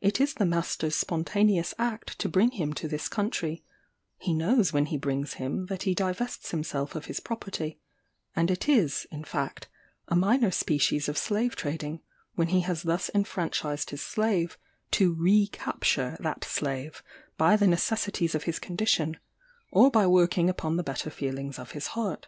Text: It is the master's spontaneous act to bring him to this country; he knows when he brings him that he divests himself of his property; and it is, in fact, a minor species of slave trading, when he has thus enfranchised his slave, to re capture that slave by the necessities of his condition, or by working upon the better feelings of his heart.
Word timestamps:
It 0.00 0.20
is 0.20 0.34
the 0.34 0.44
master's 0.44 0.96
spontaneous 0.96 1.74
act 1.78 2.18
to 2.18 2.28
bring 2.28 2.50
him 2.50 2.72
to 2.72 2.88
this 2.88 3.08
country; 3.08 3.62
he 4.18 4.34
knows 4.34 4.72
when 4.72 4.86
he 4.86 4.96
brings 4.96 5.34
him 5.34 5.66
that 5.66 5.84
he 5.84 5.94
divests 5.94 6.50
himself 6.50 6.96
of 6.96 7.04
his 7.04 7.20
property; 7.20 7.78
and 8.34 8.50
it 8.50 8.68
is, 8.68 9.06
in 9.12 9.22
fact, 9.22 9.68
a 10.08 10.16
minor 10.16 10.50
species 10.50 11.08
of 11.08 11.16
slave 11.16 11.54
trading, 11.54 12.00
when 12.34 12.48
he 12.48 12.62
has 12.62 12.82
thus 12.82 13.12
enfranchised 13.14 13.90
his 13.90 14.02
slave, 14.02 14.58
to 14.90 15.12
re 15.14 15.46
capture 15.46 16.16
that 16.18 16.42
slave 16.42 17.04
by 17.38 17.54
the 17.54 17.68
necessities 17.68 18.34
of 18.34 18.42
his 18.42 18.58
condition, 18.58 19.18
or 19.70 19.88
by 19.88 20.04
working 20.04 20.50
upon 20.50 20.76
the 20.76 20.82
better 20.82 21.10
feelings 21.10 21.60
of 21.60 21.70
his 21.70 21.86
heart. 21.94 22.26